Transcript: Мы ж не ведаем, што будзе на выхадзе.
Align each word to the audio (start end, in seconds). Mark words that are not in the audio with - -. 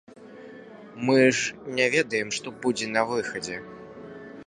Мы 1.05 1.17
ж 1.39 1.75
не 1.81 1.87
ведаем, 1.97 2.35
што 2.39 2.57
будзе 2.65 2.91
на 2.95 3.01
выхадзе. 3.15 3.57